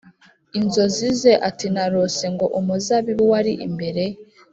inzozi 0.59 1.07
ze 1.21 1.33
ati 1.49 1.67
Narose 1.73 2.25
ngo 2.33 2.45
umuzabibu 2.59 3.23
wari 3.31 3.53
imbere 3.67 4.03